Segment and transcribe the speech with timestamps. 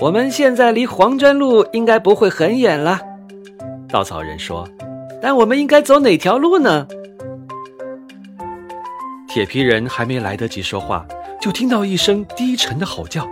[0.00, 3.00] 我们现在离黄砖路应该不会很远了。
[3.88, 4.68] 稻草人说
[5.20, 6.86] ：“但我们应该走哪条路呢？”
[9.26, 11.04] 铁皮人还没来得及说话，
[11.40, 13.26] 就听到一声低沉的吼叫。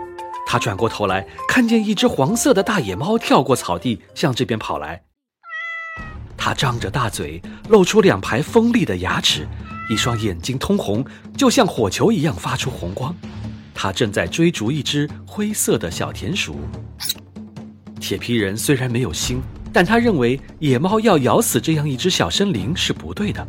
[0.45, 5.03] 他转过头来，看见一只黄色的大野猫跳过草地，向这边跑来。
[6.35, 9.47] 它张着大嘴，露出两排锋利的牙齿，
[9.89, 11.05] 一双眼睛通红，
[11.37, 13.15] 就像火球一样发出红光。
[13.79, 16.59] 他正在追逐一只灰色的小田鼠。
[17.99, 19.39] 铁皮人虽然没有心，
[19.71, 23.47] 但他认为野猫要咬死这样一只小生灵是不对的。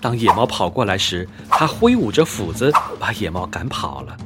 [0.00, 4.16] 当野猫跑过来时，他挥舞着斧子把野猫赶跑了。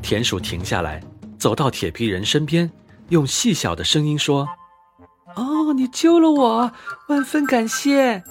[0.00, 1.02] 田鼠停下来，
[1.36, 2.70] 走到铁皮人身边，
[3.08, 4.48] 用细小的声音说
[5.34, 6.72] ：“哦，你救了我，
[7.08, 8.22] 万分感谢。”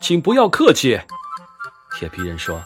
[0.00, 1.00] 请不要客气，
[1.98, 2.62] 铁皮人说：“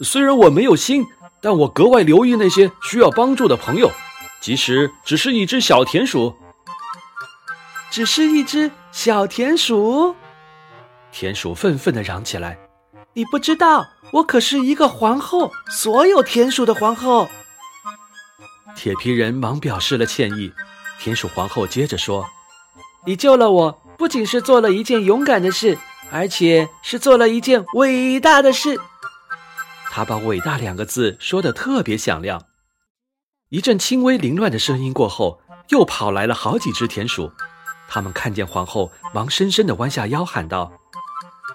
[0.00, 1.04] 虽然我没有心。”
[1.40, 3.90] 但我格外留意那些需要帮助的朋友，
[4.40, 6.36] 即使只是一只小田鼠。
[7.90, 10.14] 只是一只小田鼠，
[11.10, 12.56] 田鼠愤愤地嚷起来
[13.14, 17.28] ：“你不知道，我可是一个皇后，所有田鼠的皇后。”
[18.76, 20.52] 铁皮人忙表示了歉意。
[21.00, 22.28] 田鼠皇后接着说
[23.04, 25.76] ：“你救了我，不仅是做了一件勇敢的事，
[26.12, 28.78] 而且是做了一件伟大的事。”
[29.90, 32.44] 他把“伟大”两个字说得特别响亮。
[33.48, 37.32] 一阵轻微凌乱的声音过后，又跑来了好几只田鼠。
[37.88, 40.72] 他们看见皇后，忙深深地弯下腰，喊道：“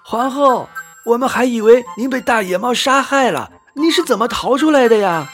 [0.04, 0.68] 皇后，
[1.06, 5.32] 我们还以为您被大野猫杀害了，您是怎么逃出来的呀？”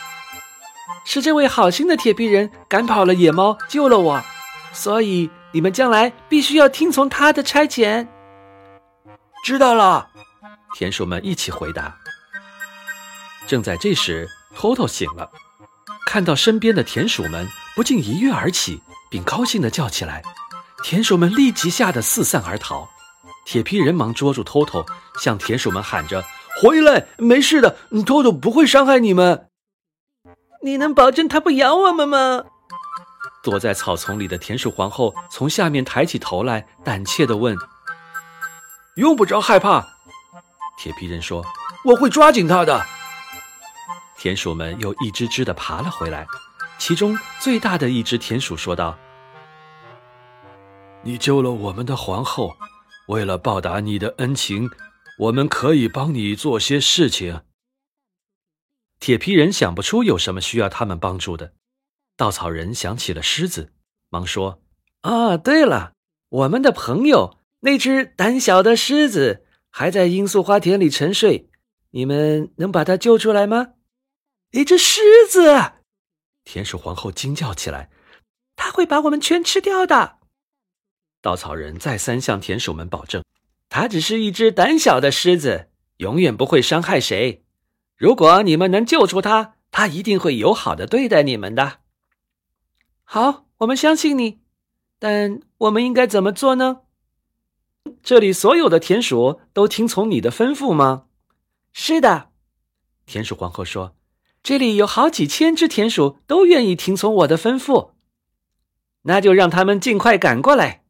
[1.04, 4.22] 是这位好心的铁皮人赶跑了野猫，救了我，
[4.72, 8.06] 所以你们将来必须要听从他的差遣。
[9.44, 10.08] 知道了，
[10.76, 11.98] 田鼠们一起回答。
[13.52, 15.30] 正在这时，偷偷醒了，
[16.06, 20.22] 看到身边的田鼠们，不禁一跃而起，并高兴地叫起来。
[20.82, 22.88] 田鼠们立即吓得四散而逃。
[23.44, 24.86] 铁皮人忙捉住偷偷，
[25.20, 26.24] 向田鼠们喊着
[26.62, 27.76] ：“回来，没事的，
[28.06, 29.48] 偷偷不会伤害你们。”
[30.64, 32.44] 你能保证他不咬我们吗？
[33.42, 37.54] 躲在草丛里的田鼠皇后从下面抬起头来，胆怯地问
[38.96, 39.86] ：“用不着害怕。”
[40.80, 41.44] 铁皮人说
[41.84, 42.82] ：“我会抓紧他的。”
[44.22, 46.24] 田鼠们又一只只的爬了回来，
[46.78, 48.96] 其中最大的一只田鼠说道
[51.02, 52.54] ：“你救了我们的皇后，
[53.08, 54.70] 为了报答你的恩情，
[55.18, 57.40] 我们可以帮你做些事情。”
[59.00, 61.54] 铁皮人想不出有什么需要他们帮助的，
[62.16, 63.72] 稻草人想起了狮子，
[64.08, 64.62] 忙说
[65.02, 65.94] ：“啊，对了，
[66.28, 71.50] 我们的朋友那只胆小的狮子还在罂粟花田里沉睡，
[71.90, 73.70] 你们能把它救出来吗？”
[74.52, 75.72] 一只狮子，
[76.44, 77.90] 田鼠皇后惊叫起来
[78.54, 80.18] ：“它会把我们全吃掉的！”
[81.22, 83.24] 稻草人再三向田鼠们保证
[83.70, 87.44] ：“它只是一只胆小的狮子，永远不会伤害谁。
[87.96, 91.80] 如果你们能救出它，它一定会友好的对待你们的。”
[93.04, 94.42] 好，我们相信你，
[94.98, 96.82] 但我们应该怎么做呢？
[98.02, 101.06] 这里所有的田鼠都听从你的吩咐吗？
[101.72, 102.32] 是的，
[103.06, 103.96] 田鼠皇后说。
[104.42, 107.92] 这里有好几千只田鼠都愿意听从我的吩咐，
[109.02, 110.82] 那就让他们尽快赶过来，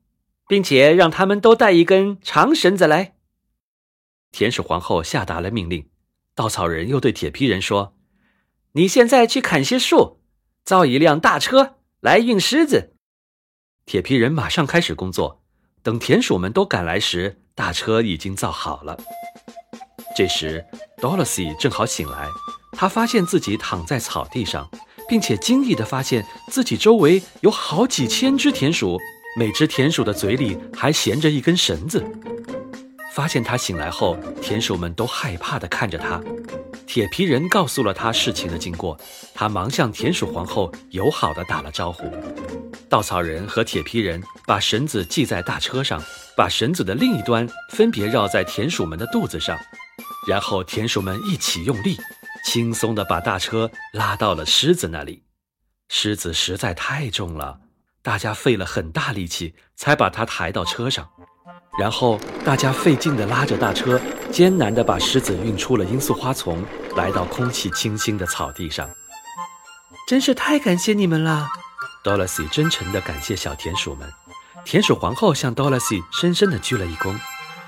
[0.48, 3.14] 并且让他们都带一根长绳子来。
[4.30, 5.86] 田鼠皇后下达了命令，
[6.34, 7.94] 稻草人又对铁皮人说
[8.72, 10.20] ：“你现在去砍些树，
[10.64, 12.94] 造一辆大车来运狮子。”
[13.84, 15.42] 铁皮人马上开始工作，
[15.82, 18.98] 等田鼠们都赶来时，大车已经造好了。
[20.16, 20.64] 这时
[20.96, 22.26] ，Dorothy 正好醒来。
[22.72, 24.68] 他发现自己躺在草地上，
[25.08, 28.98] 并且惊异地发现自己周围有好几千只田鼠，
[29.38, 32.04] 每只田鼠的嘴里还衔着一根绳子。
[33.14, 36.20] 发现他醒来后，田鼠们都害怕地看着他。
[36.86, 38.98] 铁皮人告诉了他事情的经过，
[39.34, 42.10] 他忙向田鼠皇后友好地打了招呼。
[42.88, 46.02] 稻草人和铁皮人把绳子系在大车上，
[46.36, 49.58] 把绳子的另一端分别绕在田鼠们的肚子上，
[50.26, 51.96] 然后田鼠们一起用力。
[52.44, 55.22] 轻松地把大车拉到了狮子那里，
[55.88, 57.60] 狮子实在太重了，
[58.02, 61.08] 大家费了很大力气才把它抬到车上，
[61.78, 64.00] 然后大家费劲地拉着大车，
[64.30, 66.64] 艰难地把狮子运出了罂粟花丛，
[66.96, 68.88] 来到空气清新的草地上。
[70.08, 71.48] 真是太感谢你们了
[72.02, 74.10] ，Dorothy 真诚地感谢小田鼠们。
[74.64, 77.14] 田鼠皇后向 Dorothy 深深地鞠了一躬。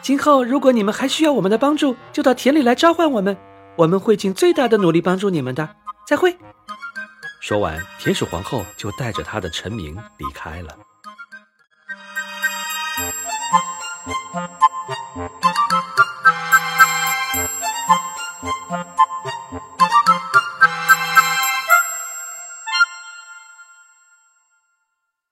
[0.03, 3.37] 今后如果你们还需要我们的帮助，就到田里来召唤我们。
[3.76, 5.76] 我们会尽最大的努力帮助你们的。
[6.06, 6.37] 再会。
[7.41, 10.76] 说完，田鼠皇后就带着她的臣民离开了。